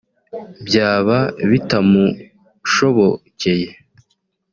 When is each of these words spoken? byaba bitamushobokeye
byaba 0.65 1.17
bitamushobokeye 1.49 3.69